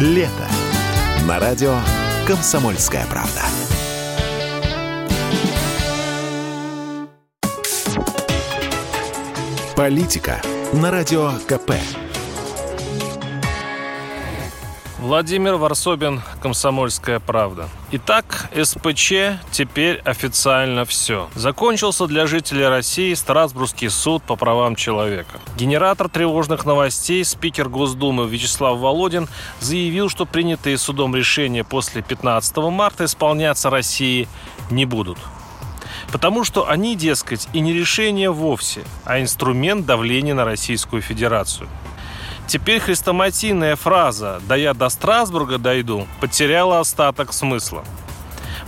[0.00, 0.48] Лето.
[1.28, 1.74] На радио
[2.26, 3.42] «Комсомольская правда».
[9.76, 10.40] Политика
[10.72, 11.72] на радио КП.
[15.10, 17.68] Владимир Варсобин, «Комсомольская правда».
[17.90, 21.28] Итак, СПЧ теперь официально все.
[21.34, 25.40] Закончился для жителей России Страсбургский суд по правам человека.
[25.56, 29.26] Генератор тревожных новостей, спикер Госдумы Вячеслав Володин
[29.58, 34.28] заявил, что принятые судом решения после 15 марта исполняться России
[34.70, 35.18] не будут.
[36.12, 41.68] Потому что они, дескать, и не решение вовсе, а инструмент давления на Российскую Федерацию–
[42.50, 47.84] Теперь хрестоматийная фраза «да я до Страсбурга дойду» потеряла остаток смысла.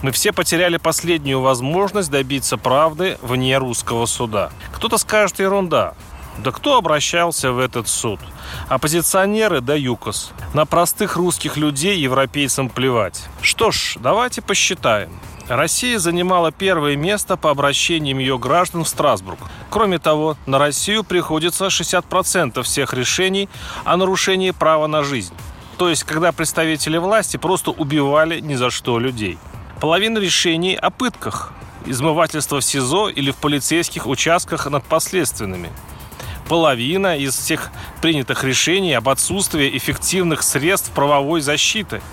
[0.03, 4.53] Мы все потеряли последнюю возможность добиться правды вне русского суда.
[4.73, 5.95] Кто-то скажет ерунда.
[6.39, 8.21] Да кто обращался в этот суд?
[8.69, 10.31] Оппозиционеры да ЮКОС.
[10.55, 13.25] На простых русских людей европейцам плевать.
[13.41, 15.11] Что ж, давайте посчитаем.
[15.57, 19.39] Россия занимала первое место по обращениям ее граждан в Страсбург.
[19.69, 23.51] Кроме того, на Россию приходится 60% всех решений
[23.85, 25.35] о нарушении права на жизнь.
[25.77, 29.37] То есть, когда представители власти просто убивали ни за что людей.
[29.79, 31.53] Половина решений о пытках,
[31.85, 35.69] измывательство в СИЗО или в полицейских участках над последственными.
[36.49, 42.01] Половина из всех принятых решений об отсутствии эффективных средств правовой защиты–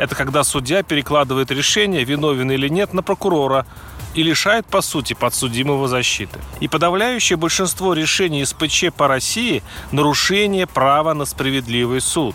[0.00, 3.66] это когда судья перекладывает решение, виновен или нет, на прокурора
[4.14, 6.40] и лишает, по сути, подсудимого защиты.
[6.58, 12.34] И подавляющее большинство решений СПЧ по России– нарушение права на справедливый суд.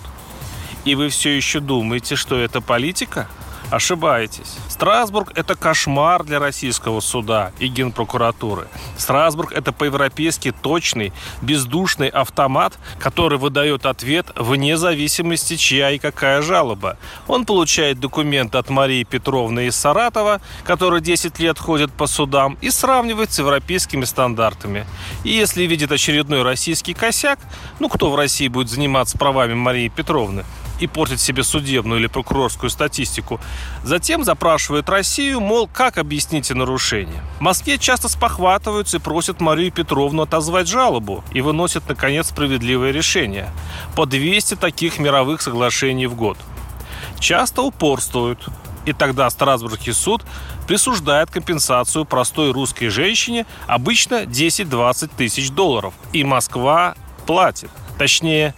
[0.86, 3.28] И вы все еще думаете, что это политика?
[3.72, 4.56] Ошибаетесь.
[4.70, 8.68] Страсбург– это кошмар для российского суда и генпрокуратуры.
[8.98, 16.98] Страсбург– это по-европейски точный, бездушный автомат, который выдает ответ вне зависимости, чья и какая жалоба.
[17.28, 22.70] Он получает документ от Марии Петровны из Саратова, которая 10 лет ходит по судам, и
[22.70, 24.86] сравнивает с европейскими стандартами.
[25.24, 27.40] И если видит очередной российский косяк,
[27.80, 30.46] ну кто в России будет заниматься правами Марии Петровны?
[30.80, 33.40] И портить себе судебную или прокурорскую статистику.
[33.84, 37.22] Затем запрашивает Россию, мол, как объясните нарушение.
[37.38, 43.50] В Москве часто спохватываются и просят Марию Петровну отозвать жалобу и выносят, наконец, справедливое решение.
[43.96, 46.38] По 200 таких мировых соглашений в год.
[47.20, 48.48] Часто упорствуют.
[48.86, 50.24] И тогда Страсбургский суд
[50.68, 55.94] присуждает компенсацию простой русской женщине обычно 10-20 тысяч долларов.
[56.14, 57.72] И Москва платит.
[57.98, 58.54] Точнее,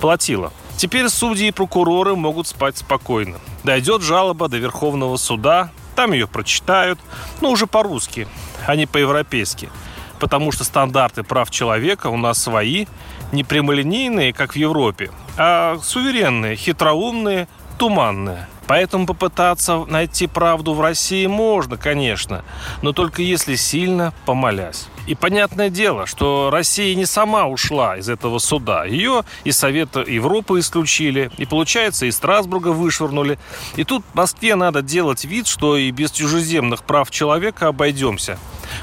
[0.00, 0.52] платила.
[0.82, 3.38] Теперь судьи и прокуроры могут спать спокойно.
[3.62, 6.98] Дойдет жалоба до Верховного суда, там ее прочитают,
[7.40, 8.26] но уже по-русски,
[8.66, 9.70] а не по-европейски.
[10.18, 12.86] Потому что стандарты прав человека у нас свои,
[13.30, 17.46] не прямолинейные, как в Европе, а суверенные, хитроумные,
[17.78, 18.48] туманные.
[18.66, 22.44] Поэтому попытаться найти правду в России можно, конечно,
[22.80, 24.86] но только если сильно помолясь.
[25.06, 28.84] И понятное дело, что Россия не сама ушла из этого суда.
[28.84, 33.38] Ее и Совет Европы исключили, и, получается, и Страсбурга вышвырнули.
[33.74, 38.38] И тут Москве надо делать вид, что и без чужеземных прав человека обойдемся.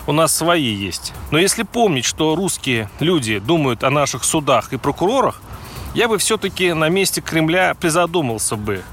[0.07, 1.13] У нас свои есть.
[1.31, 5.41] Но если помнить, что русские люди думают о наших судах и прокурорах,
[5.95, 8.83] я бы все-таки на месте Кремля призадумался бы,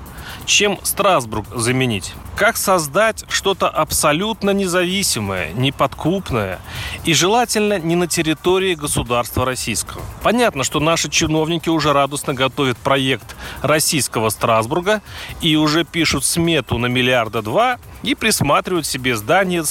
[0.47, 2.15] чем Страсбург заменить?
[2.37, 6.61] Как создать что-то абсолютно независимое, неподкупное
[7.05, 10.01] и желательно не на территории государства российского?
[10.23, 15.03] Понятно, что наши чиновники уже радостно готовят проект российского Страсбурга
[15.41, 19.65] и уже пишут смету на миллиарда два и присматривают себе здание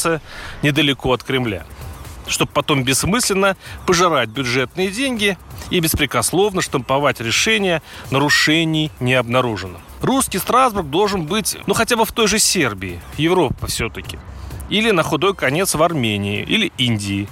[0.62, 1.66] недалеко от Кремля
[2.28, 5.38] чтобы потом бессмысленно пожирать бюджетные деньги
[5.70, 9.80] и беспрекословно штамповать решения, нарушений не обнаружено.
[10.06, 14.20] Русский Страсбург должен быть, ну, хотя бы в той же Сербии, Европа все-таки.
[14.70, 17.28] Или на худой конец в Армении, или Индии.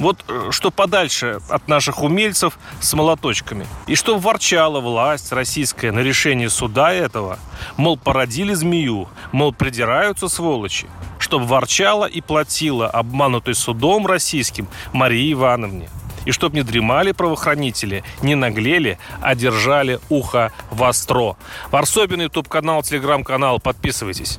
[0.00, 3.64] Вот э, что подальше от наших умельцев с молоточками.
[3.86, 7.38] И что ворчала власть российская на решение суда этого.
[7.76, 10.88] Мол, породили змею, мол, придираются сволочи.
[11.20, 15.88] Чтоб ворчала и платила обманутой судом российским Марии Ивановне.
[16.26, 21.36] И чтоб не дремали правоохранители, не наглели, а держали ухо востро.
[21.70, 23.60] Варсобин, ютуб-канал, телеграм-канал.
[23.60, 24.38] Подписывайтесь.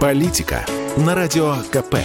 [0.00, 0.64] Политика
[0.96, 1.96] на радио КП.